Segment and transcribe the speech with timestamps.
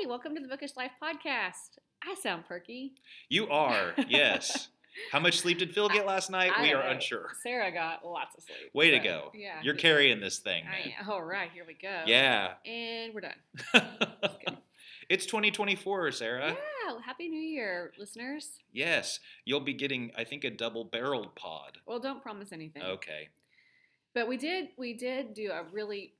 [0.00, 1.78] Hey, welcome to the Bookish Life podcast.
[2.02, 2.94] I sound perky.
[3.28, 4.68] You are, yes.
[5.12, 6.52] How much sleep did Phil get last night?
[6.56, 7.28] I we are unsure.
[7.42, 8.70] Sarah got lots of sleep.
[8.72, 9.30] Way to go.
[9.34, 9.60] Yeah.
[9.62, 11.10] You're carrying this thing, I am.
[11.10, 12.04] All right, here we go.
[12.06, 12.52] Yeah.
[12.64, 13.36] And we're done.
[15.10, 16.56] it's 2024, Sarah.
[16.56, 16.98] Yeah.
[17.04, 18.52] Happy New Year, listeners.
[18.72, 19.20] Yes.
[19.44, 21.76] You'll be getting, I think, a double barreled pod.
[21.86, 22.82] Well, don't promise anything.
[22.82, 23.28] Okay.
[24.14, 26.14] But we did we did do a really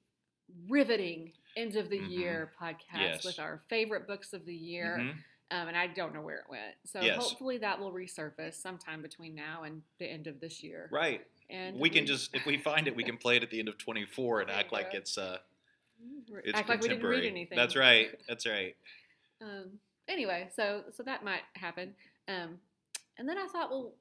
[0.68, 2.10] riveting end of the Mhm.
[2.10, 3.24] year podcast Yes.
[3.24, 4.96] with our favorite books of the year.
[4.98, 5.24] Mhm.
[5.52, 6.76] Um, and I don't know where it went.
[6.84, 7.16] So Yes.
[7.16, 10.88] hopefully that will resurface sometime between now and the end of this year.
[10.92, 11.26] Right.
[11.48, 13.68] And we can just, if we find it, we can play it at the end
[13.68, 15.40] of 24 and act like it's, uh,
[16.44, 17.56] it's act like we didn't read anything.
[17.56, 18.16] That's right.
[18.28, 18.76] That's right.
[19.40, 21.96] Um, anyway, so so that might happen.
[22.28, 22.60] Um,
[23.18, 23.94] and then I thought, well,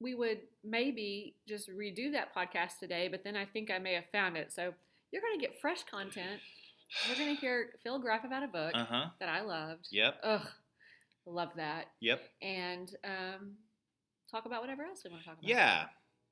[0.00, 4.08] we would maybe just redo that podcast today, but then I think I may have
[4.10, 4.52] found it.
[4.52, 4.74] So
[5.12, 6.40] you're going to get fresh content.
[7.08, 9.04] We're going to hear Phil Graff about a book Uh huh.
[9.20, 9.88] that I loved.
[9.90, 10.14] Yep.
[10.22, 10.46] Ugh,
[11.26, 11.86] love that.
[12.00, 12.20] Yep.
[12.42, 13.52] And um,
[14.30, 15.48] talk about whatever else we want to talk about.
[15.48, 15.84] Yeah.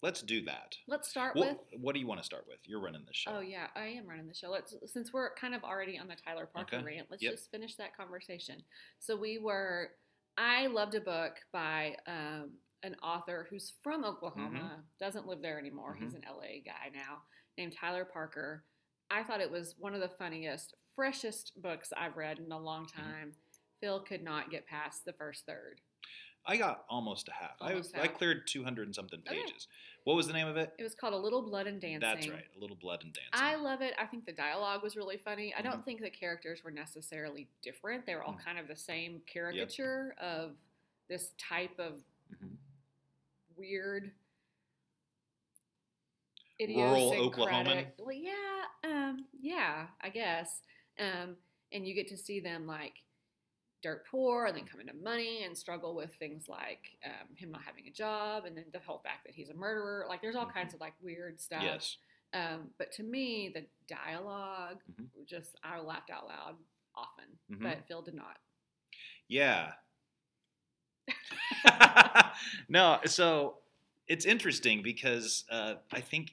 [0.02, 0.74] Let's do that.
[0.88, 1.80] Let's start What, with.
[1.80, 2.58] what do you want to start with?
[2.64, 3.36] You're running the show.
[3.36, 4.50] Oh yeah, I am running the show.
[4.50, 6.84] Let's since we're kind of already on the Tyler Parker Okay.
[6.84, 7.34] rant, let's Yep.
[7.34, 8.64] just finish that conversation.
[8.98, 9.90] So we were
[10.36, 12.50] I loved a book by um,
[12.82, 14.80] an author who's from Oklahoma, Mm-hmm.
[14.98, 15.96] doesn't live there anymore.
[16.00, 17.18] He's an LA guy now,
[17.56, 18.64] named Tyler Parker.
[19.12, 22.86] I thought it was one of the funniest, freshest books I've read in a long
[22.86, 23.02] Mm-hmm.
[23.02, 23.32] time.
[23.80, 25.80] Phil could not get past the first third.
[26.46, 27.52] I got almost a half.
[27.60, 29.42] Almost I, I cleared 200 and something Okay.
[29.42, 29.68] pages.
[30.04, 30.72] What was the name of it?
[30.78, 32.00] It was called A Little Blood and Dancing.
[32.00, 32.44] That's right.
[32.56, 33.30] A little blood and dancing.
[33.32, 33.94] I love it.
[33.98, 35.54] I think the dialogue was really funny.
[35.56, 35.84] I don't Mhm.
[35.84, 38.06] think the characters were necessarily different.
[38.06, 38.40] They were all Mm.
[38.44, 40.56] kind of the same caricature of
[41.08, 42.56] this type of Mhm.
[43.56, 44.12] weird
[46.68, 48.32] Rural idiosyncratic- Well, yeah,
[48.84, 50.60] um, yeah, I guess.
[50.98, 51.36] Um,
[51.72, 52.94] and you get to see them like
[53.82, 57.62] dirt poor and then come into money and struggle with things like um, him not
[57.62, 60.06] having a job and then the whole fact that he's a murderer.
[60.08, 60.54] Like there's all Mhm.
[60.54, 61.62] kinds of like weird stuff.
[61.62, 61.96] Yes.
[62.34, 65.08] Um, but to me, the dialog Mhm.
[65.26, 66.56] just I laughed out loud
[66.94, 67.62] often, Mhm.
[67.62, 68.38] but Phil did not.
[69.28, 69.72] Yeah.
[72.68, 73.58] no, so
[74.06, 76.32] it's interesting because uh, I think.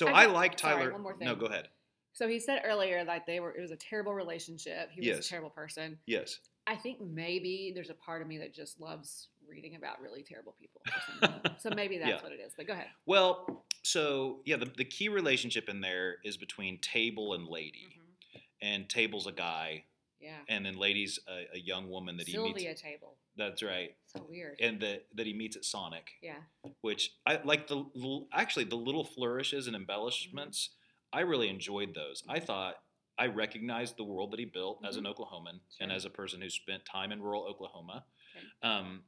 [0.00, 0.92] So I I, like sorry, Tyler.
[0.92, 1.26] one more thing.
[1.28, 1.68] No, go ahead.
[2.14, 4.90] So he said earlier that they were it was a terrible relationship.
[4.92, 5.26] He was Yes.
[5.26, 5.98] a terrible person.
[6.06, 6.38] Yes.
[6.66, 10.54] I think maybe there's a part of me that just loves reading about really terrible
[10.58, 10.80] people.
[10.86, 11.52] or something.
[11.58, 12.22] so maybe that's Yeah.
[12.22, 12.52] what it is.
[12.56, 12.86] But go ahead.
[13.06, 18.40] Well, so yeah, the, the key relationship in there is between Table and Lady, Mhm.
[18.62, 19.84] and Table's a guy,
[20.20, 20.36] Yeah.
[20.48, 22.48] and then ladies, a, a young woman that he meets.
[22.60, 23.16] Sylvia table.
[23.36, 24.58] That's right, So weird.
[24.60, 26.10] and that that he meets at Sonic.
[26.22, 26.40] yeah.
[26.82, 27.84] which I like the
[28.32, 30.70] actually the little flourishes and embellishments.
[31.12, 32.22] I really enjoyed those.
[32.28, 32.76] I thought
[33.18, 36.48] I recognized the world that he built as an Oklahoman and as a person who
[36.50, 38.04] spent time in rural Oklahoma.
[38.36, 38.46] Okay.
[38.70, 39.02] Um,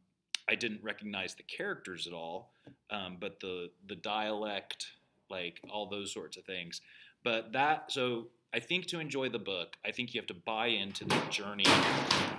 [0.49, 2.53] I didn't recognize the characters at all,
[2.91, 4.87] um, but the the dialect,
[5.31, 6.81] like all those sorts of things.
[7.23, 10.67] But that so I think to enjoy the book, I think you have to buy
[10.69, 11.65] into the journey.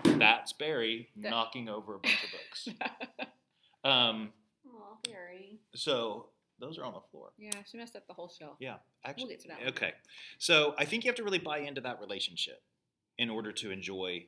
[0.04, 2.70] That's Barry That- knocking over a bunch of books.
[3.86, 4.32] Um,
[4.66, 5.60] Oh, Barry.
[5.76, 7.32] so those are on the floor.
[7.38, 8.56] Yeah, she messed up the whole shelf.
[8.62, 9.32] Yeah, actually.
[9.32, 9.68] get to that one.
[9.72, 9.92] Okay,
[10.38, 12.62] so I think you have to really buy into that relationship
[13.18, 14.26] in order to enjoy.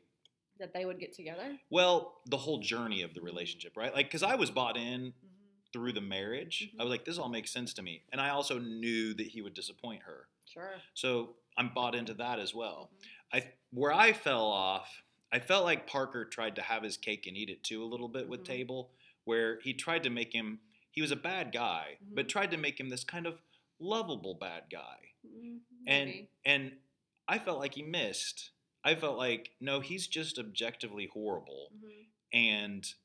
[0.60, 1.58] That they would get together.
[1.70, 3.94] Well, the whole journey of the relationship, right?
[3.96, 5.72] Like, because I was bought in Mm-hmm.
[5.72, 6.70] through the marriage.
[6.76, 6.80] Mhm.
[6.82, 9.42] I was like, this all makes sense to me, and I also knew that he
[9.42, 10.28] would disappoint her.
[10.52, 10.74] Sure.
[10.94, 12.92] So I'm bought into that as well.
[13.34, 17.36] I where I fell off, I felt like Parker tried to have his cake and
[17.38, 18.46] eat it too a little bit with Mhm.
[18.46, 18.92] Table,
[19.26, 20.62] where he tried to make him
[20.92, 22.30] he was a bad guy, but Mhm.
[22.30, 23.42] tried to make him this kind of
[23.80, 25.14] lovable bad guy.
[25.26, 26.80] Mhm, And and
[27.28, 28.52] I felt like he missed.
[28.84, 32.06] I felt like no, he's just objectively horrible, Mhm.
[32.32, 32.96] and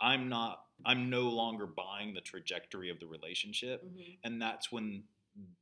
[0.00, 0.64] I'm not.
[0.84, 4.18] I'm no longer buying the trajectory of the relationship, Mhm.
[4.22, 5.08] and that's when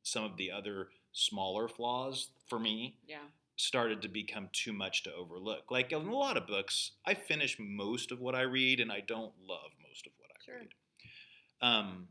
[0.03, 3.25] some of the other smaller flaws for me Yeah.
[3.57, 5.71] started to become too much to overlook.
[5.71, 9.01] Like in a lot of books, I finish most of what I read, and I
[9.01, 10.59] don't love most of what I Sure.
[10.59, 10.75] read.
[11.63, 12.09] Um,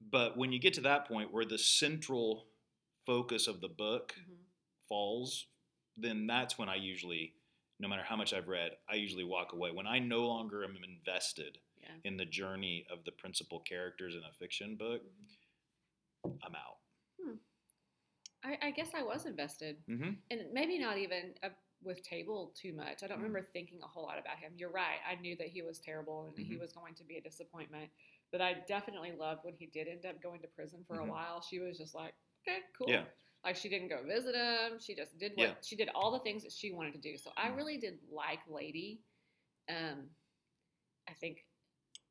[0.00, 2.46] but when you get to that point where the central
[3.04, 4.44] focus of the book Mhm.
[4.88, 5.46] falls,
[5.96, 7.34] then that's when I usually,
[7.80, 9.72] no matter how much I've read, I usually walk away.
[9.72, 11.96] When I no longer am invested Yeah.
[12.04, 16.38] in the journey of the principal characters in a fiction book, Mhm.
[16.42, 16.79] I'm out.
[18.44, 20.10] I, I guess I was invested, Mm-hmm.
[20.30, 21.48] and maybe not even uh,
[21.82, 23.02] with Table too much.
[23.02, 23.22] I don't Mhm.
[23.22, 24.52] remember thinking a whole lot about him.
[24.56, 24.98] You're right.
[25.08, 27.90] I knew that he was terrible and that he was going to be a disappointment.
[28.32, 31.40] But I definitely loved when he did end up going to prison for a while.
[31.42, 32.14] She was just like,
[32.46, 32.88] okay, cool.
[32.88, 33.04] Yeah.
[33.44, 34.78] Like she didn't go visit him.
[34.78, 35.54] She just did what Yeah.
[35.62, 37.16] she did all the things that she wanted to do.
[37.16, 37.56] So I Mhm.
[37.56, 39.00] really did like Lady.
[39.68, 40.10] Um,
[41.08, 41.46] I think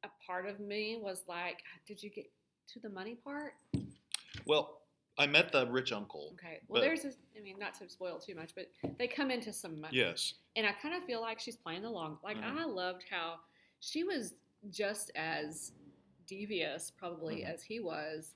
[0.04, 2.30] a part of me was like, did you get
[2.74, 3.54] to the money part?
[4.46, 4.79] Well,
[5.20, 6.32] I met the rich uncle.
[6.34, 6.60] Okay.
[6.68, 7.18] Well, But- there's this.
[7.38, 9.98] I mean, not to spoil too much, but they come into some money.
[9.98, 10.34] Yes.
[10.56, 12.18] And I kind of feel like she's playing the long.
[12.24, 12.58] Like Mhm.
[12.58, 13.40] I loved how
[13.80, 14.34] she was
[14.70, 15.74] just as
[16.26, 17.46] devious, probably Mhm.
[17.54, 18.36] as he was,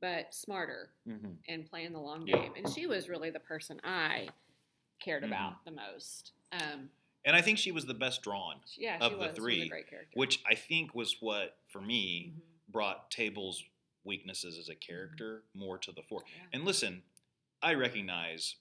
[0.00, 1.32] but smarter Mm-hmm.
[1.48, 2.36] and playing the long Yeah.
[2.38, 2.54] game.
[2.56, 4.28] And she was really the person I
[5.00, 6.32] cared about the most.
[6.52, 6.90] Um,
[7.26, 9.24] And I think she was the best drawn, yeah, Of she the was.
[9.26, 10.10] She was three, a great character.
[10.14, 12.42] which I think was what for me Mhm.
[12.72, 13.64] brought Table's
[14.04, 16.22] weaknesses as a character more to the fore.
[16.26, 16.42] Yeah.
[16.52, 17.02] And listen,
[17.62, 18.56] I recognize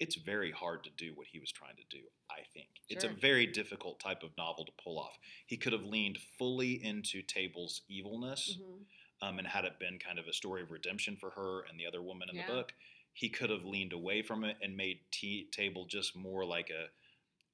[0.00, 2.68] it's very hard to do what he was trying to do, I think.
[2.88, 5.18] It's a very difficult type of novel to pull off.
[5.46, 8.84] He could have leaned fully into Table's evilness Mhm.
[9.22, 11.86] um, and had it been kind of a story of redemption for her and the
[11.86, 12.46] other woman in Yeah.
[12.46, 12.74] the book.
[13.12, 16.90] He could have leaned away from it and made T- Table just more like a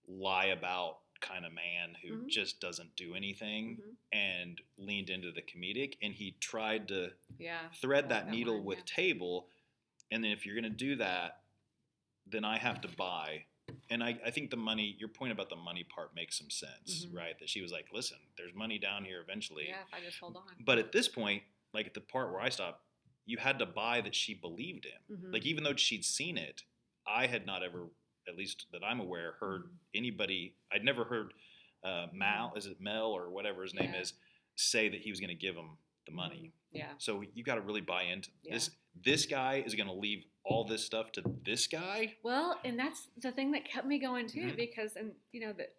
[0.07, 2.29] lie about kind of man who Mhm.
[2.29, 3.97] just doesn't do anything Mhm.
[4.13, 5.97] and leaned into the comedic.
[6.03, 7.71] And he tried to Yeah.
[7.71, 8.85] thread that like needle one, with yeah.
[9.03, 9.49] table
[10.11, 11.43] and then if you're going to do that
[12.27, 13.45] then i have to buy
[13.91, 17.07] and I, I think the money your point about the money part makes some sense
[17.07, 17.15] Mhm.
[17.15, 20.19] right that she was like listen there's money down here eventually Yeah, if I just
[20.19, 20.55] hold on.
[20.61, 21.43] but at this point
[21.73, 22.83] like at the part where i stopped
[23.27, 25.33] you had to buy that she believed him Mhm.
[25.33, 26.65] like even though she'd seen it
[27.07, 27.89] i had not ever
[28.29, 31.33] at least that i'm aware heard anybody i'd never heard
[31.85, 34.01] uh, mal is it mel or whatever his name Yeah.
[34.01, 34.15] is
[34.57, 35.71] say that he was going to give him
[36.07, 36.93] the money Yeah.
[36.99, 38.55] so you got to really buy into Yeah.
[38.55, 38.71] this.
[39.05, 42.15] This guy is going to leave all this stuff to this guy.
[42.23, 44.57] Well, and that's the thing that kept me going too, Mhm.
[44.57, 45.75] because and you know that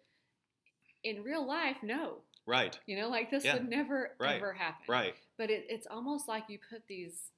[1.04, 3.54] in real life, no, Right, you know, like this Yeah.
[3.54, 4.36] would never Right.
[4.36, 4.84] ever happen.
[4.88, 5.14] right.
[5.38, 7.30] But it, it's almost like you put these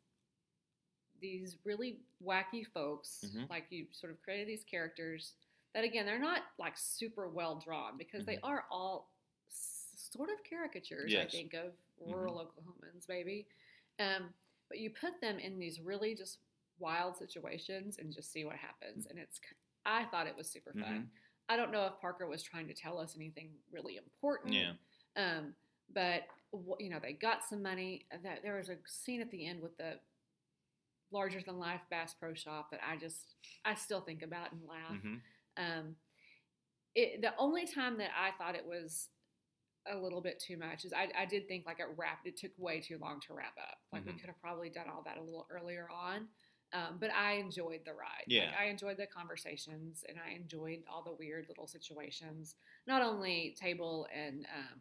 [1.21, 3.49] these really wacky folks, Mhm.
[3.51, 5.35] like you sort of created these characters
[5.75, 8.41] that again they're not like super well drawn because they Mhm.
[8.45, 9.11] are all
[9.49, 11.15] s- sort of caricatures.
[11.15, 13.47] I think of rural Oklahomans, maybe.
[13.99, 14.35] Um,
[14.69, 16.39] but you put them in these really just
[16.79, 19.07] wild situations and just see what happens.
[19.07, 19.41] And it's,
[19.85, 21.07] I thought it was super fun.
[21.07, 21.11] Mhm.
[21.49, 24.55] I don't know if Parker was trying to tell us anything really important.
[24.55, 24.75] Yeah.
[25.17, 25.57] Um,
[25.91, 26.29] but
[26.79, 28.07] you know, they got some money.
[28.23, 30.01] That there was a scene at the end with the
[31.11, 33.35] larger than life Bass Pro Shop that I just,
[33.65, 35.01] I still think about and laugh.
[35.01, 35.15] hmm
[35.57, 35.97] Um,
[36.95, 39.09] it, the only time that I thought it was
[39.91, 42.27] a little bit too much is I, I did think like it wrapped.
[42.27, 43.79] It took way too long to wrap up.
[43.93, 44.19] Like we Mhm.
[44.21, 46.29] could have probably done all that a little earlier on.
[46.75, 48.25] Um, but I enjoyed the ride.
[48.27, 48.47] Yeah.
[48.47, 52.57] Like I enjoyed the conversations and I enjoyed all the weird little situations.
[52.87, 54.81] Not only Table and um,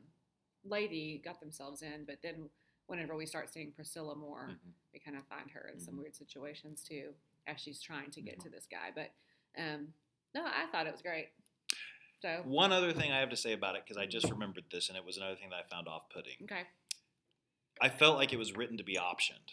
[0.66, 2.50] Lady got themselves in, but then
[2.88, 4.74] whenever we start seeing Priscilla more, Mhm.
[4.94, 6.00] we kind of find her in some Mhm.
[6.00, 8.44] weird situations too as she's trying to get Mhm.
[8.44, 8.92] to this guy.
[8.92, 9.14] But
[9.58, 9.94] um,
[10.34, 11.32] no, I thought it was great.
[12.20, 14.90] So One other thing I have to say about it, because I just remembered this,
[14.90, 16.44] and it was another thing that I found off putting.
[16.44, 16.68] okay.
[17.80, 19.52] I felt like it was written to be optioned.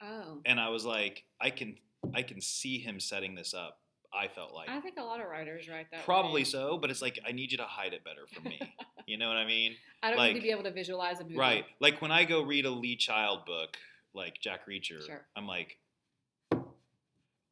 [0.00, 1.80] Oh, And I was like, I can
[2.14, 3.82] I can see him setting this up.
[4.12, 6.04] I felt like I think a lot of writers write that.
[6.04, 6.44] probably way.
[6.44, 8.60] so, but it's like I need you to hide it better from me.
[9.06, 9.74] you know what I mean?
[10.02, 11.36] I don't like- need to be able to visualize a movie.
[11.36, 11.64] Right.
[11.80, 13.76] Like when I go read a Lee Child book,
[14.14, 15.26] like Jack Reacher, Sure.
[15.36, 15.78] I'm like,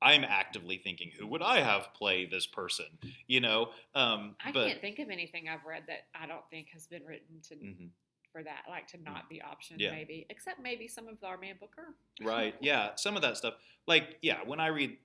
[0.02, 2.86] I'm actively thinking, who would I have play this person?
[3.26, 6.68] You know, um, I but can't think of anything I've read that I don't think
[6.74, 7.88] has been written to Mhm.
[8.30, 9.92] for that, like to not be optioned, Yeah.
[9.92, 11.94] maybe, except maybe some of our man Booker.
[12.20, 13.54] right, yeah, some of that stuff.
[13.86, 14.98] Like, yeah, when I read,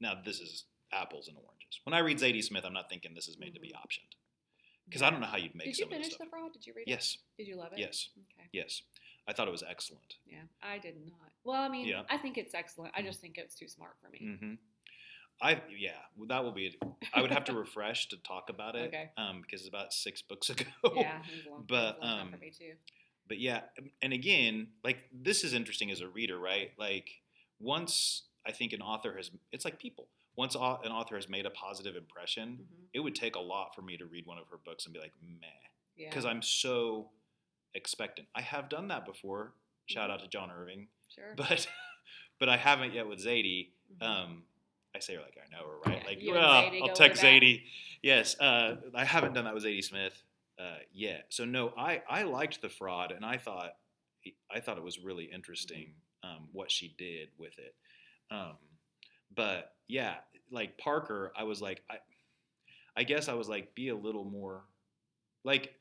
[0.00, 1.80] now this is apples and oranges.
[1.84, 3.80] When I read Zadie Smith, I'm not thinking this is made to be Mhm.
[3.84, 4.14] optioned
[4.86, 6.16] because I don't know how you'd make Did you finish.
[6.16, 6.52] The Fraud?
[6.52, 6.90] Did you read it?
[6.90, 7.78] Yes, Did you love it?
[7.78, 8.48] yes, Okay.
[8.52, 8.82] yes.
[9.28, 10.16] I thought it was excellent.
[10.24, 11.32] Yeah, I did not.
[11.44, 12.04] Well, I mean, Yeah.
[12.08, 12.94] I think it's excellent.
[12.96, 14.20] I just think it's too smart for me.
[14.22, 14.54] Mm-hmm.
[15.42, 16.78] I yeah, that will be.
[17.12, 19.10] I would have to refresh to talk about it, Okay.
[19.18, 20.64] um, because it's about six books ago.
[20.94, 22.72] Yeah, it was a long, But, was a long time for um, me too.
[23.26, 23.62] but yeah,
[24.00, 26.70] and again, like this is interesting as a reader, right?
[26.78, 27.10] Like
[27.58, 30.08] once I think an author has, it's like people.
[30.36, 33.82] Once an author has made a positive impression, hmm it would take a lot for
[33.82, 35.46] me to read one of her books and be like, meh,
[35.96, 37.10] Yeah, because I'm so
[37.74, 38.26] expectant.
[38.34, 39.52] I have done that before.
[39.86, 40.14] Shout Mhm.
[40.14, 41.34] out to John Irving, sure.
[41.36, 41.66] but
[42.38, 43.72] but I haven't yet with Zadie.
[44.00, 44.02] Mhm.
[44.06, 44.46] Um,
[44.94, 46.00] I say her like I know her, right?
[46.00, 47.22] Yeah, like, well, I'll text.
[47.22, 47.64] Zadie.
[48.02, 50.22] Yes, uh, I haven't done that with Zadie Smith
[50.58, 51.26] uh, yet.
[51.28, 53.76] So no, I I liked the fraud, and I thought
[54.50, 56.36] I thought it was really interesting Mm-hmm.
[56.36, 57.74] um, what she did with it.
[58.30, 58.56] Um,
[59.34, 60.16] but yeah,
[60.50, 61.96] like Parker, I was like, I,
[62.96, 64.64] I guess I was like, be a little more
[65.44, 65.74] like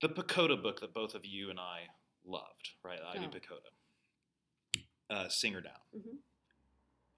[0.00, 1.82] the Pochoda book that both of you and I
[2.26, 2.98] loved, right?
[3.14, 3.30] Ivy Oh.
[3.30, 5.72] Pochoda, uh, Sing Her Down.
[5.96, 6.18] Mhm.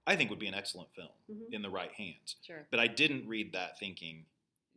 [0.07, 1.53] I think would be an excellent film Mhm.
[1.53, 2.35] in the right hands.
[2.45, 2.67] Sure.
[2.71, 4.25] But I didn't read that thinking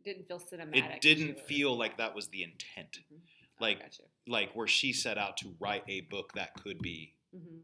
[0.03, 0.95] Didn't feel cinematic.
[0.95, 2.99] it didn't feel like that was the intent.
[3.11, 3.21] Mhm.
[3.59, 3.81] Like
[4.27, 7.59] like where she set out to write a book that could be hmm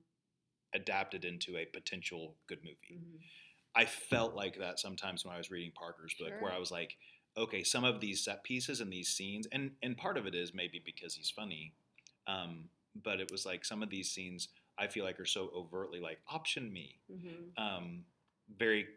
[0.74, 3.00] adapted into a potential good movie.
[3.00, 3.18] hmm
[3.74, 6.98] I felt like that sometimes when I was reading Parker's book, where I was like,
[7.38, 10.54] okay, some of these set pieces and these scenes, and and part of it is
[10.54, 11.74] maybe because he's funny,
[12.28, 12.66] um,
[13.02, 16.20] but it was like some of these scenes I feel like are so overtly like
[16.28, 18.04] option me, hmm um,
[18.58, 18.88] very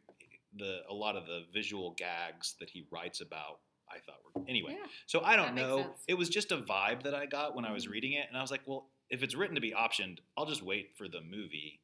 [0.56, 3.60] the a lot of the visual gags that he writes about.
[3.88, 4.72] I thought were anyway.
[4.72, 4.86] Yeah.
[5.06, 5.76] So I don't know.
[5.82, 6.04] sense.
[6.08, 7.90] It was just a vibe that I got when I was Mhm.
[7.90, 10.62] reading it, and I was like, well, if it's written to be optioned, I'll just
[10.62, 11.80] wait for the movie.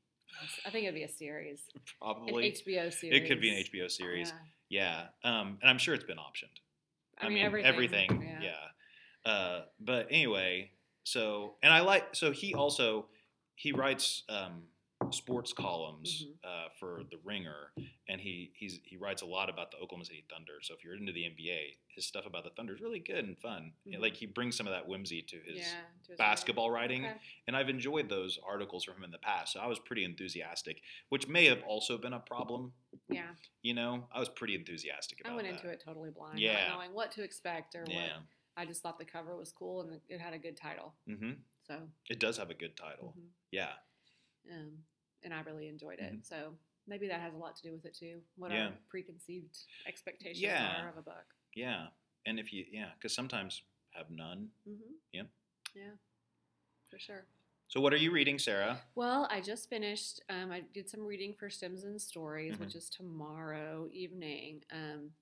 [0.65, 3.23] I think it'd be a series, an Probably HBO series.
[3.23, 4.29] it could be an HBO series.
[4.29, 4.35] Yeah.
[4.71, 6.57] Yeah, um, and I'm sure it's been optioned.
[7.19, 7.69] I, mean, everything.
[7.69, 8.29] everything.
[8.41, 9.31] Yeah.
[9.31, 10.71] Uh, but anyway,
[11.05, 13.07] so and I like so he also
[13.57, 14.63] he writes um,
[15.13, 16.39] sports columns Mhm.
[16.45, 17.73] uh, for the Ringer,
[18.09, 20.61] and he he's he writes a lot about the Oklahoma City Thunder.
[20.63, 23.39] So if you're into the NBA, his stuff about the Thunder is really good and
[23.41, 23.73] fun.
[23.87, 24.01] Mhm.
[24.01, 25.85] Like he brings some of that whimsy to his Yeah.
[26.05, 27.19] to his basketball writing, Okay.
[27.47, 29.53] and I've enjoyed those articles from him in the past.
[29.53, 32.75] So I was pretty enthusiastic, which may have also been a problem.
[33.09, 33.35] Yeah.
[33.63, 35.55] You know, I was pretty enthusiastic about I went that.
[35.57, 36.69] into it totally blind, Yeah.
[36.69, 38.17] not knowing what to expect or Yeah.
[38.19, 38.27] what.
[38.57, 40.95] I just thought the cover was cool and it had a good title.
[41.07, 43.15] hmm So, It does have a good title.
[43.17, 43.31] mhm.
[43.53, 43.79] Yeah.
[44.51, 44.85] um,
[45.23, 46.13] and I really enjoyed it.
[46.15, 46.25] Mhm.
[46.27, 48.23] So maybe that has a lot to do with it too.
[48.37, 48.67] What Yeah.
[48.69, 50.83] our preconceived expectations Yeah.
[50.85, 51.35] are of a book.
[51.55, 51.89] Yeah.
[52.27, 54.51] And if you, yeah, because sometimes have none.
[54.65, 55.29] hmm Yep.
[55.75, 55.97] Yeah,
[56.89, 57.27] for sure.
[57.69, 58.83] So what are you reading, Sarah?
[58.97, 60.21] Well, I just finished.
[60.29, 62.65] Um, I did some reading for Sims and Stories, Mm-hmm.
[62.65, 64.65] which is tomorrow evening.
[64.73, 65.15] Um,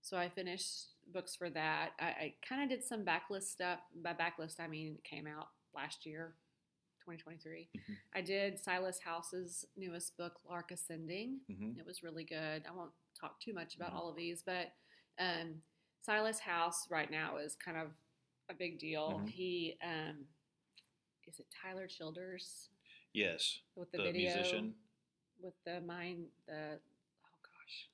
[0.00, 1.92] so I finished books for that.
[2.00, 3.80] I, I kind of did some backlist stuff.
[3.94, 6.34] By backlist, I mean it came out last year,
[7.04, 7.68] 2023.
[7.76, 7.96] Mhm.
[8.14, 11.40] I did Silas House's newest book, Lark Ascending.
[11.50, 11.78] Mm-hmm.
[11.78, 12.64] It was really good.
[12.66, 13.96] I won't talk too much about Mhm.
[13.96, 14.72] all of these, but
[15.18, 15.62] um,
[16.00, 17.92] Silas House right now is kind of
[18.48, 19.20] a big deal.
[19.20, 19.28] Mhm.
[19.28, 20.26] He um,
[21.26, 22.70] is it Tyler Childers
[23.12, 23.60] Yes.
[23.76, 24.74] with the, The, video musician.
[25.38, 26.80] with the mind the
[27.24, 27.88] oh gosh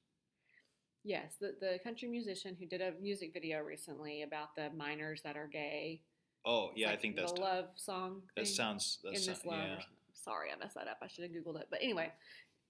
[1.02, 5.36] yes the the country musician who did a music video recently about the miners that
[5.36, 6.02] are gay.
[6.48, 8.22] Oh, yeah, I think that's the love song.
[8.36, 9.58] that sounds that in sou- this love.
[9.60, 9.78] yeah.
[10.14, 10.98] Sorry, I messed that up.
[11.02, 11.66] I should have googled it.
[11.70, 12.10] But anyway,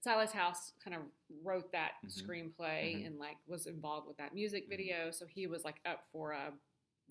[0.01, 1.01] Silas House kind of
[1.43, 2.23] wrote that Mhm.
[2.23, 3.07] screenplay Mhm.
[3.07, 4.69] and like was involved with that music Mhm.
[4.69, 5.11] video.
[5.11, 6.53] So he was like up for a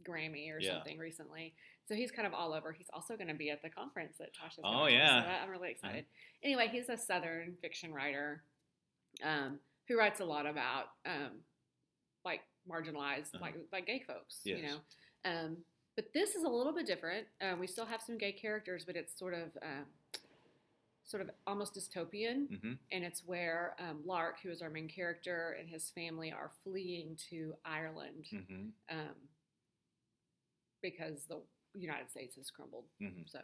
[0.03, 0.75] Grammy or Yeah.
[0.75, 1.55] something recently.
[1.87, 2.71] So he's kind of all over.
[2.73, 4.61] He's also going to be at the conference that Tasha's.
[4.63, 5.23] Oh, yeah.
[5.23, 6.07] so I'm really excited.
[6.43, 8.45] Anyway, he's a Southern fiction writer
[9.23, 9.59] um,
[9.89, 11.43] who writes a lot about um,
[12.25, 13.39] like marginalized, Uh-huh.
[13.41, 14.41] like like gay folks.
[14.45, 14.81] You know.
[15.25, 15.65] Um,
[15.99, 17.27] but this is a little bit different.
[17.41, 19.85] Uh, we still have some gay characters, but it's sort of um,
[21.05, 22.73] sort of almost dystopian, Mm-hmm.
[22.93, 27.17] and it's where um, Lark, who is our main character, and his family are fleeing
[27.31, 28.97] to Ireland Mm-hmm.
[28.97, 29.15] um,
[30.83, 31.41] because the
[31.75, 32.85] United States has crumbled.
[33.03, 33.23] Mm-hmm.
[33.27, 33.41] So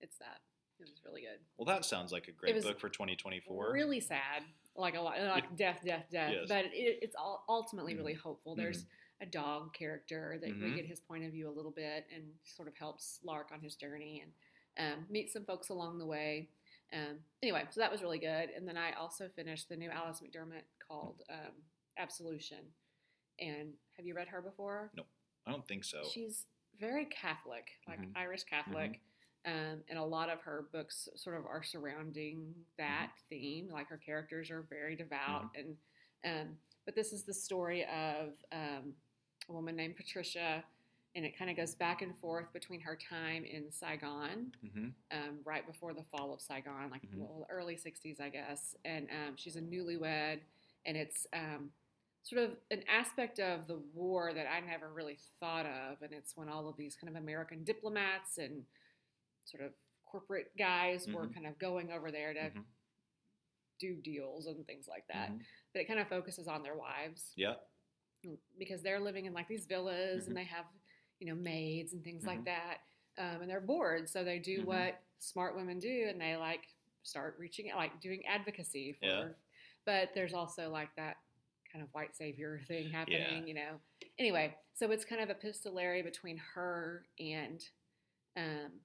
[0.00, 0.38] it's that.
[0.80, 1.40] It was really good.
[1.58, 3.72] Well, that sounds like a great book for 2024.
[3.72, 4.44] Really sad,
[4.76, 6.32] like a lot, like death, death, death.
[6.32, 6.44] Yes.
[6.48, 8.54] But it, it's all ultimately really hopeful.
[8.54, 8.58] Mhm.
[8.58, 8.86] There's
[9.20, 10.76] a dog character that we Mhm.
[10.76, 13.74] get his point of view a little bit and sort of helps Lark on his
[13.76, 14.32] journey and
[14.76, 16.48] um, meet some folks along the way.
[16.92, 18.50] Um, anyway, so that was really good.
[18.50, 21.52] And then I also finished the new Alice McDermott called um,
[21.96, 22.72] Absolution.
[23.40, 24.90] And have you read her before?
[24.94, 25.04] No,
[25.46, 26.04] I don't think so.
[26.12, 26.46] She's
[26.78, 28.12] very Catholic, like Mhm.
[28.16, 29.00] Irish Catholic.
[29.44, 33.28] Um, and a lot of her books sort of are surrounding that Mm-hmm.
[33.28, 33.68] theme.
[33.68, 35.76] Like her characters are very devout, and
[36.24, 38.94] um, but this is the story of um,
[39.48, 40.64] a woman named Patricia,
[41.14, 44.88] and it kind of goes back and forth between her time in Saigon, mm-hmm.
[45.10, 47.18] um, right before the fall of Saigon, like Mhm.
[47.18, 48.76] well, early '60s, I guess.
[48.84, 50.40] And um, she's a newlywed,
[50.84, 51.72] and it's um,
[52.22, 56.02] sort of an aspect of the war that I never really thought of.
[56.02, 58.66] And it's when all of these kind of American diplomats and
[59.44, 59.72] sort of
[60.04, 61.34] corporate guys were Mhm.
[61.34, 62.64] kind of going over there to Mhm.
[63.78, 65.30] do deals and things like that.
[65.30, 65.44] Mhm.
[65.72, 67.56] But it kind of focuses on their wives Yeah.
[68.58, 70.28] Because they're living in like these villas Mhm.
[70.28, 70.64] and they have
[71.20, 72.44] you know maids and things like Mhm.
[72.46, 72.78] that
[73.18, 74.66] um, and they're bored so they do Mhm.
[74.66, 76.68] what smart women do and they like
[77.02, 79.28] start reaching out like doing advocacy for Yeah.
[79.84, 81.16] but there's also like that
[81.72, 83.44] kind of white savior thing happening Yeah.
[83.46, 83.80] you know
[84.18, 87.68] anyway so it's kind of epistolary between her and
[88.36, 88.80] um,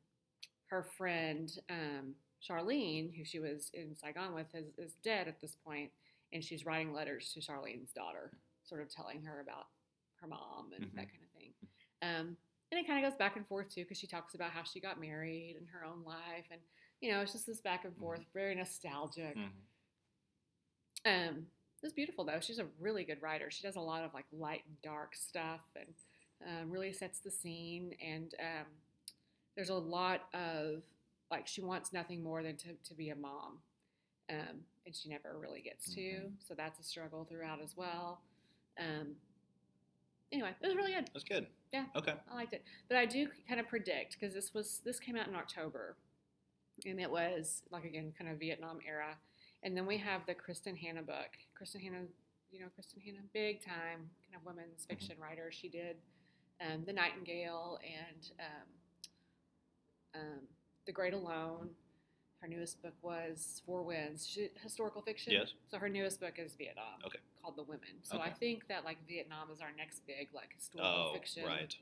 [0.65, 5.55] her friend um, charlene who she was in saigon with is, is dead at this
[5.55, 5.91] point
[6.31, 8.31] and she's writing letters to charlene's daughter
[8.63, 9.67] sort of telling her about
[10.15, 10.95] her mom and Mhm.
[10.95, 11.53] that kind of thing.
[12.01, 12.37] Um,
[12.71, 14.79] and it kind of goes back and forth too, because she talks about how she
[14.79, 16.61] got married and her own life, and
[17.01, 19.35] you know, it's just this back and forth, very nostalgic.
[19.35, 19.51] Mhm.
[21.05, 21.51] Um,
[21.81, 22.39] it was beautiful though.
[22.39, 23.51] She's a really good writer.
[23.51, 25.93] She does a lot of like light and dark stuff, and
[26.47, 27.93] um, really sets the scene.
[28.01, 28.65] And um,
[29.55, 30.83] there's a lot of
[31.29, 33.61] like she wants nothing more than to, to be a mom,
[34.29, 36.01] um, and she never really gets to.
[36.01, 36.31] Mhm.
[36.39, 38.21] So that's a struggle throughout as well.
[38.79, 39.15] Um,
[40.31, 41.09] anyway, it was really good.
[41.13, 41.47] That's good.
[41.71, 41.85] Yeah.
[41.95, 42.13] Okay.
[42.31, 45.27] I liked it, but I do kind of predict because this was this came out
[45.27, 45.95] in October,
[46.85, 49.17] and it was like again kind of Vietnam era,
[49.63, 51.37] and then we have the Kristin Hannah book.
[51.59, 52.05] Kristin Hannah,
[52.51, 55.51] you know Kristin Hannah, big time kind of women's fiction writer.
[55.51, 55.97] She did
[56.61, 60.39] um, The Nightingale and um, um,
[60.85, 61.69] The Great Alone.
[62.43, 65.31] Her newest book was Four Winds, she, historical fiction.
[65.31, 65.53] Yes.
[65.71, 66.99] So her newest book is Vietnam.
[67.05, 67.19] Okay.
[67.41, 67.87] Called The Women.
[68.01, 71.73] So I think that like Vietnam is our next big like historical Oh, fiction right.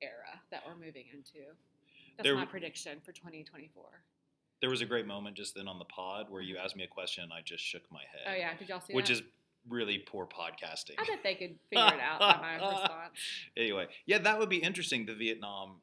[0.00, 1.44] era that we're moving into.
[2.16, 3.84] That's There- my prediction for 2024.
[4.62, 6.64] There was a great moment just then on the pod where you mm-hmm.
[6.64, 8.22] asked me a question and I just shook my head.
[8.26, 8.96] Oh yeah, did y'all see that?
[8.96, 9.22] Which is
[9.68, 10.94] really poor podcasting.
[10.96, 13.18] I bet they could figure it out by my response.
[13.54, 15.04] anyway, yeah, that would be interesting.
[15.04, 15.82] The Vietnam,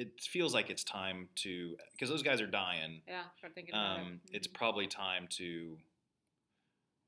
[0.00, 3.02] it feels like it's time to because those guys are dying.
[3.06, 4.36] Yeah, start thinking about Um, it.
[4.36, 4.54] it's Mhm.
[4.54, 5.78] probably time to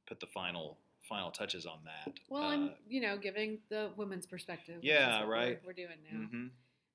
[0.06, 2.18] put the final final touches on that.
[2.28, 4.82] well, Uh, and you know, giving the women's perspective.
[4.82, 5.64] Yeah, what we're- right.
[5.64, 6.46] We're, doing now, mm-hmm.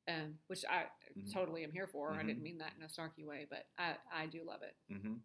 [0.08, 1.34] um, which I Mhm.
[1.34, 2.14] totally am here for.
[2.14, 2.28] I Mhm.
[2.28, 4.76] didn't mean that in a snarky way, but I, I do love it.
[4.90, 5.22] mhm.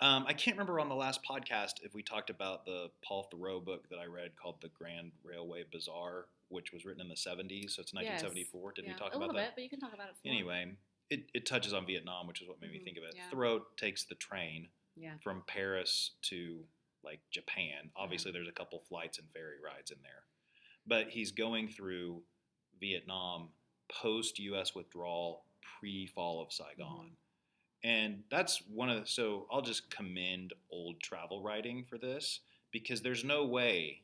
[0.00, 3.62] Um, I can't remember on the last podcast if we talked about the Paul Theroux
[3.64, 7.70] book that I read called The Grand Railway Bazaar, which was written in the 70s.
[7.72, 8.72] So it's 1974.
[8.72, 9.48] Did yeah, we talk a about little that?
[9.48, 10.14] bit, but you can talk about it.
[10.22, 10.34] some more.
[10.34, 10.76] Anyway,
[11.10, 13.14] it, it touches on Vietnam, which is what made me Mhm, think of it.
[13.16, 13.30] yeah.
[13.30, 15.18] Theroux takes the train Yeah.
[15.22, 16.64] from Paris to
[17.04, 17.90] like Japan.
[17.96, 20.24] Obviously, there's a couple flights and ferry rides in there,
[20.86, 22.22] but he's going through
[22.80, 23.50] Vietnam
[23.90, 24.74] post U.S.
[24.74, 25.44] withdrawal,
[25.78, 27.16] pre fall of Saigon.
[27.84, 32.40] And that's one of the, so I'll just commend old travel writing for this
[32.72, 34.02] because there's no way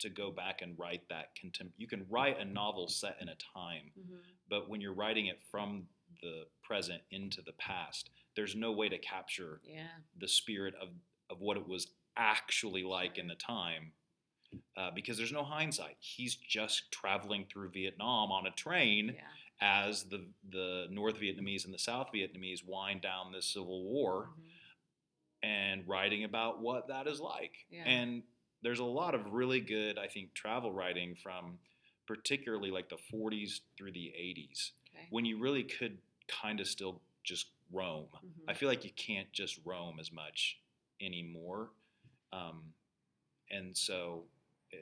[0.00, 1.74] to go back and write that contempt.
[1.78, 4.20] You can write a novel set in a time, Mhm.
[4.48, 5.88] but when you're writing it from
[6.22, 9.88] the present into the past, there's no way to capture Yeah.
[10.16, 10.90] the spirit of,
[11.30, 13.92] of what it was actually like in the time
[14.76, 15.96] uh, because there's no hindsight.
[16.00, 19.32] He's just traveling through Vietnam on a train Yeah.
[19.60, 24.50] as the, the North Vietnamese and the South Vietnamese wind down this civil war Mhm.
[25.42, 27.66] and writing about what that is like.
[27.70, 27.84] Yeah.
[27.84, 28.22] And
[28.62, 31.58] there's a lot of really good, I think, travel writing from
[32.06, 35.06] particularly like the 40s through the 80s Okay.
[35.10, 38.06] when you really could kind of still just roam.
[38.14, 38.44] Mhm.
[38.48, 40.58] I feel like you can't just roam as much
[41.00, 41.70] anymore.
[42.32, 42.72] Um,
[43.50, 44.24] and so,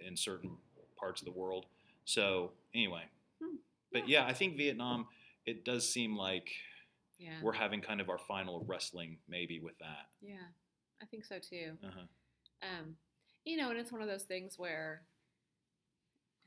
[0.06, 0.56] in certain
[0.96, 1.66] parts of the world.
[2.04, 3.04] So, anyway.
[3.42, 3.56] Hmm.
[3.92, 5.06] But yeah, I think Vietnam,
[5.46, 6.50] it does seem like
[7.18, 7.40] yeah.
[7.42, 10.08] we're having kind of our final wrestling maybe with that.
[10.20, 10.46] Yeah.
[11.02, 11.76] I think so too.
[11.84, 12.06] Uh-huh.
[12.62, 12.96] Um,
[13.44, 15.02] you know, and it's one of those things where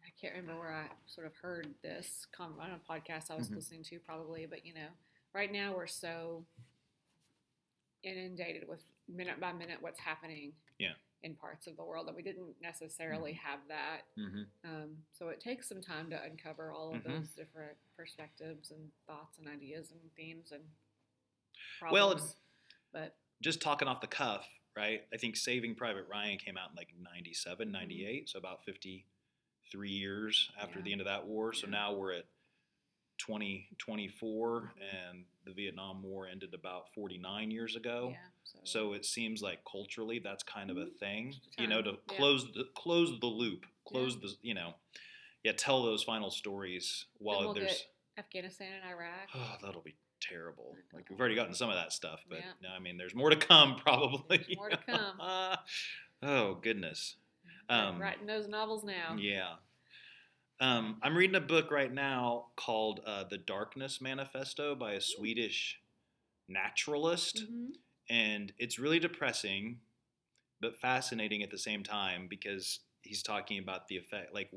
[0.06, 3.56] I can't remember where I sort of heard this on a podcast I was Mhm.
[3.56, 4.90] listening to probably, but you know,
[5.34, 6.46] right now we're so
[8.04, 10.94] inundated with minute by minute what's happening Yeah.
[11.24, 14.04] in parts of the world that we didn't necessarily have that.
[14.18, 14.44] Mm-hmm.
[14.64, 17.08] Um, so it takes some time to uncover all of Mhm.
[17.08, 20.64] those different perspectives and thoughts and ideas and themes and
[21.92, 22.36] Well, problems.
[22.92, 25.02] but Just talking off the cuff, right?
[25.12, 30.52] I think Saving Private Ryan came out in like 97, 98, so about 53 years
[30.56, 30.78] after Mm-hmm.
[30.80, 30.84] Yeah.
[30.84, 31.52] the end of that war.
[31.54, 31.72] So Yeah.
[31.72, 32.26] now we're at
[33.18, 34.94] 2024, Mhm.
[35.10, 38.10] and the Vietnam War ended about 49 years ago.
[38.12, 41.82] yeah, so, So it seems like culturally that's kind of a thing, It's you know,
[41.82, 42.16] to yeah.
[42.18, 44.76] close the close the loop, close the, you know,
[45.44, 47.86] yeah, tell those final stories while we'll there's
[48.18, 49.30] Afghanistan and Iraq.
[49.36, 50.76] Oh, that'll be terrible.
[50.94, 52.52] Like we've already gotten some of that stuff, but Yeah.
[52.62, 54.38] no, I mean, there's more to come probably.
[54.38, 55.22] There's more to come.
[56.24, 57.16] oh goodness.
[57.70, 59.16] Um, writing those novels now.
[59.20, 59.56] Yeah.
[60.60, 65.80] Um, I'm reading a book right now called uh, "The Darkness Manifesto" by a Swedish
[66.48, 67.76] naturalist, Mhm.
[68.10, 69.82] and it's really depressing,
[70.60, 74.50] but fascinating at the same time because he's talking about the effect, like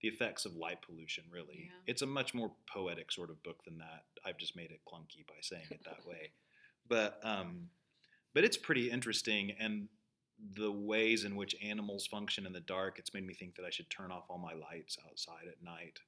[0.00, 1.24] the effects of light pollution.
[1.30, 1.72] Really, Yeah.
[1.86, 4.04] it's a much more poetic sort of book than that.
[4.24, 6.32] I've just made it clunky by saying it that way,
[6.88, 7.70] but um,
[8.34, 9.88] but it's pretty interesting and
[10.56, 12.98] the ways in which animals function in the dark.
[12.98, 15.98] It's made me think that I should turn off all my lights outside at night.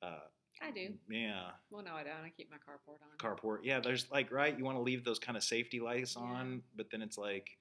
[0.00, 0.20] Uh,
[0.60, 0.94] I do.
[1.10, 2.12] yeah, Well, no, I don't.
[2.24, 3.16] I keep my carport on.
[3.18, 3.60] carport.
[3.64, 4.56] Yeah, there's like right.
[4.56, 6.22] You want to leave those kind of safety lights Yeah.
[6.22, 7.58] on, but then it's like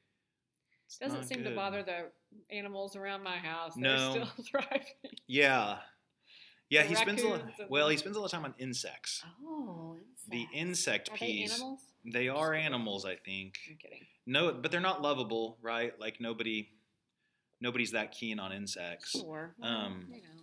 [0.99, 2.11] it's Doesn't seem to bother the
[2.55, 3.73] animals around my house.
[3.75, 4.11] They're No.
[4.11, 4.81] still thriving.
[5.27, 5.77] Yeah,
[6.69, 6.83] yeah.
[6.83, 7.43] The he spends a lot.
[7.69, 9.23] Well, he spends a lot of time on insects.
[9.43, 9.97] Oh,
[10.29, 11.53] The insect Are they piece.
[11.55, 11.81] animals?
[12.11, 13.55] They are animals, I think.
[13.69, 14.05] I'm kidding.
[14.25, 15.97] No, but they're not lovable, right?
[15.99, 16.69] Like nobody.
[17.59, 19.11] nobody's that keen on insects.
[19.11, 19.53] Sure.
[19.59, 20.41] Well, Um, you know.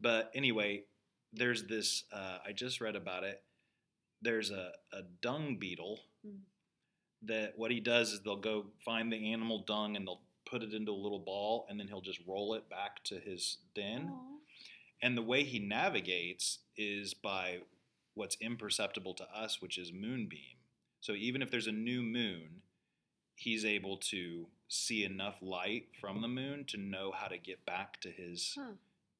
[0.00, 0.84] But anyway,
[1.32, 2.04] there's this.
[2.12, 3.42] Uh, I just read about it.
[4.22, 6.40] There's a, a dung beetle Mm.
[7.22, 10.72] That what he does is they'll go find the animal dung and they'll put it
[10.72, 14.10] into a little ball and then he'll just roll it back to his den.
[14.12, 14.36] Aw.
[15.02, 17.58] And the way he navigates is by
[18.14, 20.56] what's imperceptible to us, which is moonbeam.
[21.00, 22.62] So even if there's a new moon,
[23.36, 28.00] he's able to see enough light from the moon to know how to get back
[28.00, 28.72] to his Huh.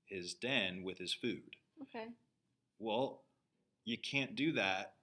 [0.05, 1.57] his den with his food.
[1.83, 2.07] Okay.
[2.79, 3.23] Well,
[3.85, 4.95] you can't do that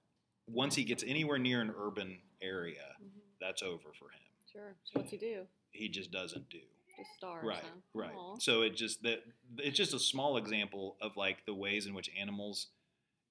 [0.47, 2.95] once he gets anywhere near an urban area.
[3.00, 3.08] hmm
[3.39, 4.21] That's over for him.
[4.52, 4.76] Sure.
[4.86, 5.41] So what's he do?
[5.71, 6.60] He just doesn't do.
[6.98, 7.43] Just stars.
[7.45, 7.80] Right, huh?
[7.93, 8.15] right.
[8.15, 8.38] Aw.
[8.39, 9.24] So it just that
[9.58, 12.67] it's just a small example of like the ways in which animals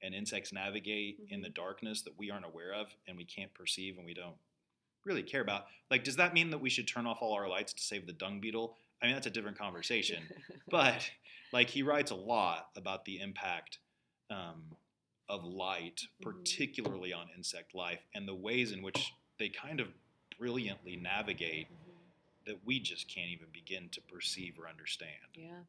[0.02, 1.54] and insects navigate in the Mhm.
[1.54, 4.36] darkness that we aren't aware of and we can't perceive and we don't
[5.04, 5.66] really care about.
[5.90, 8.12] Like, does that mean that we should turn off all our lights to save the
[8.12, 8.76] dung beetle?
[9.00, 10.22] I mean, that's a different conversation.
[10.70, 11.10] but
[11.52, 13.78] like, he writes a lot about the impact
[14.30, 14.64] um,
[15.28, 16.22] of light, Mhm.
[16.22, 19.92] particularly on insect life, and the ways in which they kind of
[20.38, 22.10] brilliantly navigate Mhm.
[22.44, 25.34] that we just can't even begin to perceive or understand.
[25.34, 25.64] Yeah.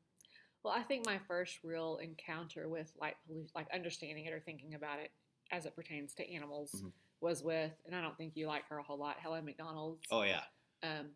[0.64, 4.74] Well, I think my first real encounter with light pollution, like understanding it or thinking
[4.74, 5.12] about it
[5.52, 6.92] as it pertains to animals, Mhm.
[7.22, 10.06] was with, and I don't think you like her a whole lot, Helen Macdonald's.
[10.12, 10.46] Oh yeah,
[10.82, 11.16] Um,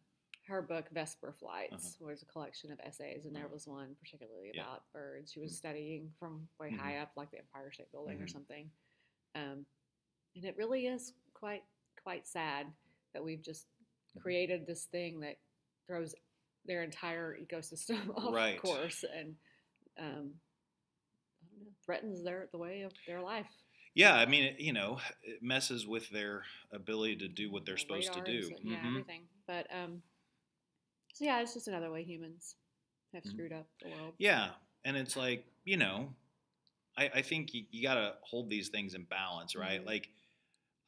[0.49, 3.53] her book Vesper Flights was a collection of essays, and there Uh-huh.
[3.53, 4.63] was one particularly Yeah.
[4.63, 5.31] about birds.
[5.31, 5.55] She was Mhm.
[5.57, 6.77] studying from way Mhm.
[6.77, 8.31] high up, like the Empire State Building or Mhm.
[8.31, 8.71] something.
[9.35, 9.65] Um,
[10.35, 11.63] and it really is quite
[12.01, 12.73] quite sad
[13.13, 13.67] that we've just
[14.15, 14.21] Mhm.
[14.21, 15.39] created this thing that
[15.85, 16.15] throws
[16.65, 18.59] their entire ecosystem off Right.
[18.59, 19.37] course and
[19.97, 20.39] um,
[21.43, 23.51] I don't know, threatens their the way of their life.
[23.93, 24.15] yeah.
[24.15, 27.79] I mean, it, you know, it messes with their ability to do what they're Their
[27.79, 28.47] supposed to do.
[28.55, 28.87] and- Yeah, Mhm.
[28.87, 29.29] everything.
[29.45, 30.01] But um,
[31.19, 32.55] so yeah, it's just another way humans
[33.13, 33.31] have Mhm.
[33.33, 34.13] screwed up the world.
[34.17, 34.55] Yeah,
[34.85, 36.15] and it's like you know,
[36.97, 39.81] I, I think you, you got to hold these things in balance, right?
[39.81, 39.85] Mhm.
[39.85, 40.09] Like,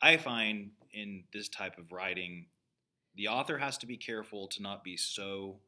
[0.01, 2.47] I find in this type of writing,
[3.15, 5.61] the author has to be careful to not be so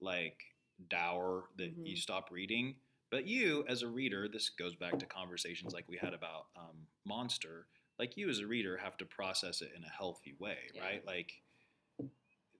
[0.00, 0.42] like
[0.88, 1.98] dour that you Mhm.
[1.98, 2.76] stop reading.
[3.10, 6.88] But you, as a reader, this goes back to conversations like we had about um,
[7.04, 7.68] Monster.
[7.98, 10.82] Like you, as a reader, have to process it in a healthy way, Yeah.
[10.84, 11.06] right?
[11.06, 11.42] Like,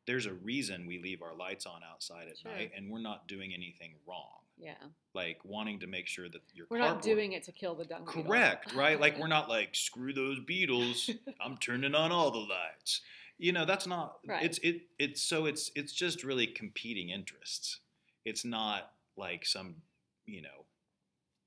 [0.07, 2.53] there's a reason we leave our lights on outside at Sure.
[2.53, 4.75] night, and we're not doing anything wrong Yeah,
[5.15, 8.05] like wanting to make sure that your we're not doing it to kill the dung
[8.07, 8.23] beetle.
[8.25, 13.03] correct right like we're not like screw those beetles i'm turning on all the lights
[13.39, 14.43] you know that's not Right.
[14.45, 17.81] it's it it's so it's it's just really competing interests
[18.25, 19.77] it's not like some
[20.25, 20.65] you know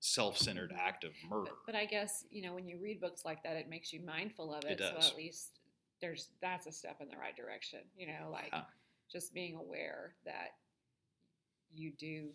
[0.01, 3.43] self-centered act of murder But, but I guess you know when you read books like
[3.43, 4.71] that, it makes you mindful of it.
[4.71, 5.05] It does.
[5.05, 5.58] So at least
[6.01, 7.79] there's that's a step in the right direction.
[7.95, 8.63] You know, like Yeah.
[9.11, 10.55] just being aware that
[11.71, 12.33] you do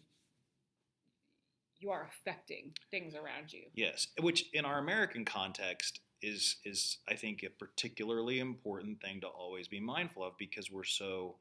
[1.80, 3.64] you are affecting things around you.
[3.74, 9.26] Yes, which in our American context is is I think a particularly important thing to
[9.26, 11.36] always be mindful of because we're so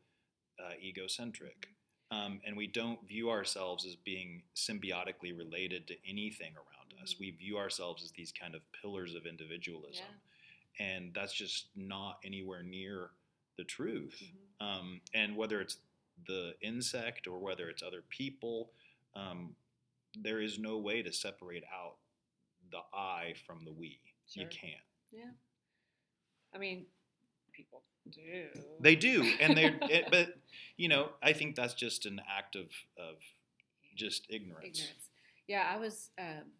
[0.60, 1.68] uh, egocentric,
[2.12, 7.14] um, and we don't view ourselves as being symbiotically related to anything around us.
[7.14, 7.20] Mhm.
[7.20, 10.06] We view ourselves as these kind of pillars of individualism,
[10.80, 13.12] and that's just not anywhere near
[13.58, 14.22] the truth.
[14.22, 14.66] Mhm.
[14.66, 15.78] Um, and whether it's
[16.28, 18.72] the insect or whether it's other people,
[19.16, 19.56] um,
[20.16, 21.98] there is no way to separate out
[22.72, 24.00] the I from the we.
[24.30, 24.82] You can't.
[25.12, 25.32] Yeah.
[26.54, 26.86] I mean,
[27.52, 28.48] people do.
[28.80, 29.66] They do, and they.
[29.82, 30.36] it, but
[30.78, 33.18] you know, I think that's just an act of of
[33.96, 34.80] just ignorance.
[34.80, 35.10] ignorance.
[35.48, 36.52] Yeah, I was um,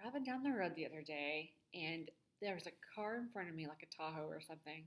[0.00, 3.54] driving down the road the other day, and there was a car in front of
[3.54, 4.84] me, like a Tahoe or something,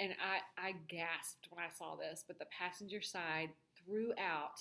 [0.00, 2.24] and I I gasped when I saw this.
[2.26, 3.50] But the passenger side
[3.84, 4.60] threw out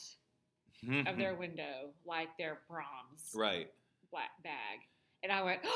[1.07, 3.69] of their window like their Brahms right.
[4.11, 4.79] black bag,
[5.23, 5.61] and I went.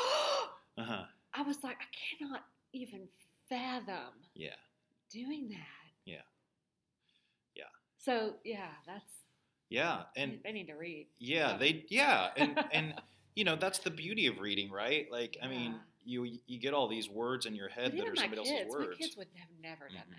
[0.77, 1.03] Uh huh.
[1.33, 3.01] I was like, I cannot even
[3.49, 4.55] fathom Yeah.
[5.11, 5.91] doing that.
[6.05, 6.21] Yeah.
[7.55, 7.65] Yeah.
[7.97, 9.03] So yeah, that's
[9.69, 10.03] Yeah.
[10.15, 11.07] And they need to read.
[11.19, 12.93] Yeah, they yeah, and and
[13.35, 15.11] you know that's the beauty of reading, right?
[15.11, 15.75] Like I mean.
[16.03, 18.73] You you get all these words in your head that are my somebody kids, else's
[18.73, 18.97] my words.
[18.97, 20.15] kids would have never done Mhm.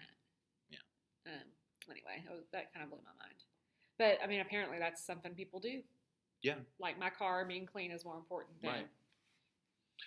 [1.27, 1.33] that.
[1.33, 1.49] Um.
[1.91, 3.45] Anyway, that, kind of blew my mind.
[3.99, 5.83] But I mean, apparently that's something people do.
[6.43, 6.57] Yeah.
[6.79, 8.89] Like my car being clean is more important than Right.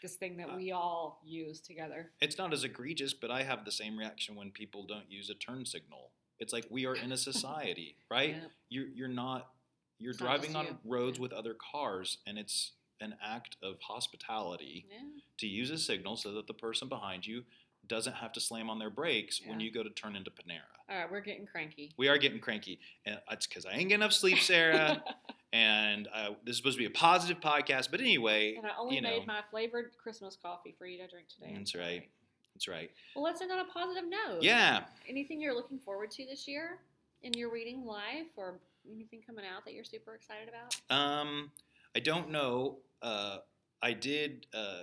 [0.02, 2.12] this thing that Uh, we all use together.
[2.22, 5.36] It's not as egregious, but I have the same reaction when people don't use a
[5.36, 6.12] turn signal.
[6.40, 8.36] It's like we are in a society, right?
[8.36, 8.48] Yeah.
[8.70, 9.54] You're you're not
[9.98, 10.80] you're It's driving just on you.
[10.84, 11.22] roads Yeah.
[11.24, 14.98] with other cars, and it's an act of hospitality Yeah.
[15.38, 17.44] to use a signal so that the person behind you
[17.88, 20.62] doesn't have to slam on their brakes when you go to turn into Panera.
[20.90, 21.92] All right, we're getting cranky.
[21.98, 25.04] We are getting cranky, and it's because I ain't getting enough sleep, Sarah.
[25.54, 28.96] and uh, this is supposed to be a positive podcast, but anyway, and I only
[28.96, 29.10] you know.
[29.10, 31.54] made my flavored Christmas coffee for you to drink today.
[31.56, 31.84] That's right.
[31.84, 32.10] sorry.
[32.56, 32.92] that's right.
[33.16, 34.42] Well, let's end on a positive note.
[34.42, 34.86] Yeah.
[35.08, 36.80] Anything you're looking forward to this year
[37.22, 38.60] in your reading life, or
[38.92, 40.96] anything coming out that you're super excited about?
[40.96, 41.52] Um,
[41.96, 42.80] I don't know.
[43.02, 43.38] Uh,
[43.82, 44.82] I did uh,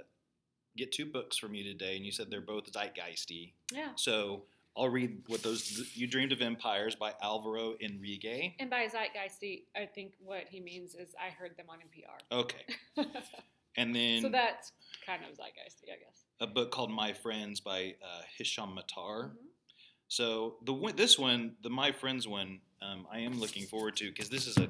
[0.77, 3.53] get two books from you today, and you said they're both zeitgeisty.
[3.72, 3.88] Yeah.
[3.96, 4.44] So
[4.77, 5.90] I'll read what those.
[5.94, 8.55] You Dreamed of Empires by Alvaro Enrigue.
[8.59, 12.38] And by zeitgeisty, I think what he means is I heard them on NPR.
[12.38, 12.64] Okay,
[13.77, 14.72] and then so that's
[15.05, 16.25] kind of zeitgeisty, I guess.
[16.40, 19.31] a book called My Friends by uh, Hisham Matar.
[19.31, 19.37] Mhm.
[20.09, 24.29] So the this one, the My Friends one, um, I am looking forward to because
[24.31, 24.68] this is a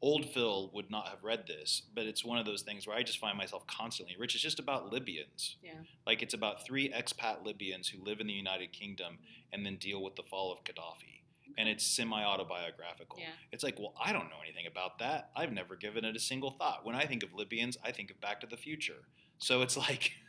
[0.00, 3.02] old Phil would not have read this, but it's one of those things where I
[3.02, 4.34] just find myself constantly rich.
[4.34, 5.56] It's just about Libyans.
[5.62, 5.72] Yeah.
[6.06, 9.18] Like it's about three expat Libyans who live in the United Kingdom
[9.52, 11.22] and then deal with the fall of Gaddafi.
[11.56, 13.18] And it's semi autobiographical.
[13.18, 13.30] Yeah.
[13.50, 15.30] It's like, well, I don't know anything about that.
[15.34, 16.84] I've never given it a single thought.
[16.84, 19.02] When I think of Libyans, I think of Back to the Future.
[19.38, 20.12] So it's like,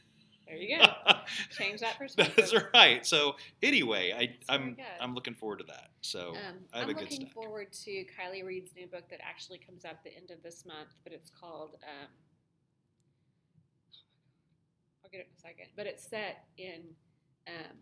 [0.49, 0.85] There you go.
[1.51, 2.33] Change that perspective.
[2.35, 3.05] that's right.
[3.05, 4.77] So anyway, I, very I'm.
[4.99, 5.89] I'm looking forward to that.
[6.01, 7.33] So Um, I have I'm a good looking stack.
[7.33, 10.65] forward to Kiley Reid's new book that actually comes out at the end of this
[10.65, 11.75] month, but it's called.
[11.83, 12.07] Um,
[15.03, 16.81] I'll get it in a second, but it's set in
[17.47, 17.77] um,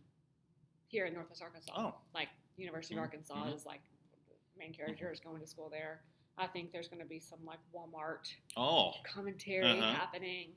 [0.88, 1.71] here in Northwest Arkansas.
[1.75, 1.95] Oh.
[2.13, 3.56] like University Mhm, of Arkansas mhm.
[3.56, 3.82] is like
[4.30, 6.01] the main character is going to school there.
[6.38, 9.93] I think there's going to be some like Walmart Oh, commentary Uh-huh.
[9.93, 10.49] happening.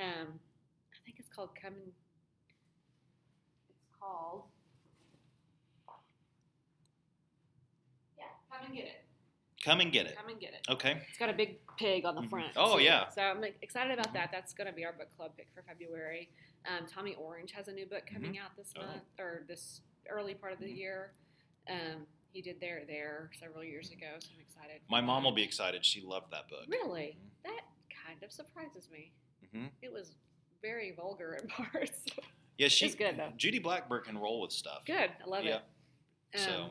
[0.00, 0.55] Um, I think it's
[1.36, 1.92] called Come and
[3.68, 4.44] It's called.
[8.18, 9.04] Yeah, come and get it.
[9.62, 10.16] come and get it.
[10.16, 10.66] Come and get it.
[10.70, 11.02] Okay.
[11.08, 12.30] It's got a big pig on the Mhm.
[12.30, 12.52] front.
[12.56, 12.84] Oh, too.
[12.84, 13.08] yeah.
[13.10, 14.30] So I'm like, excited about that.
[14.32, 16.30] That's going to be our book club pick for February.
[16.64, 18.86] Um, Tommy Orange has a new book coming out this Oh.
[18.86, 20.76] month or this early part of the Mhm.
[20.76, 21.12] year.
[21.68, 24.82] Um, he did there there several years ago, so I'm excited.
[24.88, 25.84] My mom will be excited.
[25.84, 26.66] She loved that book.
[26.68, 27.18] Really?
[27.42, 29.12] That kind of surprises me.
[29.52, 30.14] hmm It was
[30.62, 32.00] very vulgar in parts.
[32.58, 32.86] Yeah, she.
[32.86, 33.32] It's good, though.
[33.36, 34.82] Judy Blackburn can roll with stuff.
[34.86, 35.10] Good.
[35.24, 35.56] I love Yeah.
[36.32, 36.38] it.
[36.40, 36.70] So Um,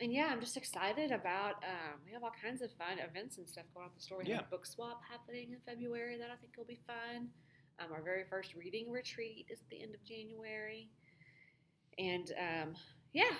[0.00, 1.62] and yeah, I'm just excited about.
[1.64, 4.18] Um, we have all kinds of fun events and stuff going on at the store.
[4.18, 4.46] We have Yeah.
[4.46, 7.30] a book swap happening in February that I think will be fun.
[7.78, 10.90] Um, our very first reading retreat is at the end of January,
[11.98, 12.74] and um,
[13.12, 13.30] yeah,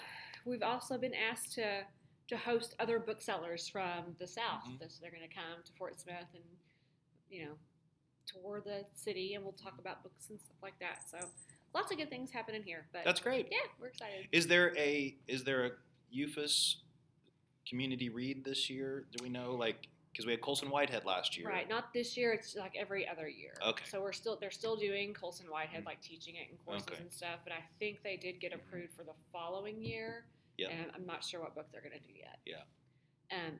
[0.45, 1.83] we've also been asked to
[2.27, 4.64] to host other booksellers from the south.
[4.67, 4.90] Mhm.
[4.90, 6.43] So they're going to come to Fort Smith and
[7.29, 7.59] you know
[8.27, 11.03] tour the city, and we'll talk about books and stuff like that.
[11.11, 11.19] So
[11.75, 12.87] lots of good things happening here.
[12.93, 13.49] But that's great.
[13.51, 14.27] yeah, we're excited.
[14.33, 15.71] Is there a is there a
[16.17, 16.77] UFUS
[17.69, 19.05] community read this year?
[19.17, 19.53] Do we know?
[19.53, 21.49] Like, because we had Colson Whitehead last year.
[21.49, 22.33] Right, not this year.
[22.33, 23.55] It's like every other year.
[23.67, 23.85] Okay.
[23.89, 27.03] So we're still they're still doing Colson Whitehead, like teaching it in courses Okay.
[27.03, 27.41] and stuff.
[27.45, 30.25] But I think they did get approved for the following year.
[30.57, 30.69] Yeah.
[30.69, 32.39] And I'm not sure what book they're going to do yet.
[32.47, 32.63] Yeah.
[33.33, 33.59] Um,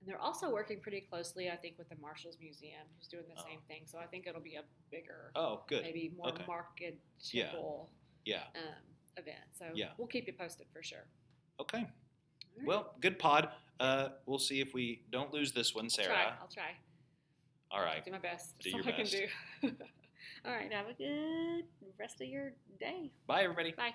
[0.00, 3.40] and they're also working pretty closely, I think, with the Marshals Museum, who's doing the
[3.40, 3.44] Oh.
[3.44, 3.82] same thing.
[3.86, 5.82] So I think it'll be a bigger, Oh, good.
[5.82, 6.44] maybe more Okay.
[6.46, 7.90] marketable
[8.24, 8.44] Yeah.
[8.54, 8.82] um,
[9.16, 9.44] event.
[9.52, 9.94] So Yeah.
[9.98, 11.06] we'll keep you posted for sure.
[11.60, 11.78] Okay.
[12.56, 12.66] Right.
[12.66, 13.52] Well, good pod.
[13.80, 16.08] Uh, we'll see if we don't lose this one, I'll Sarah.
[16.08, 16.36] try.
[16.40, 16.76] I'll try.
[17.70, 18.04] All right.
[18.04, 18.58] Do my best.
[18.58, 19.12] Do That's your all I best.
[19.60, 19.84] can do.
[20.44, 20.72] all right.
[20.72, 21.66] Have a good
[21.98, 23.10] rest of your day.
[23.26, 23.72] Bye, everybody.
[23.72, 23.94] Bye.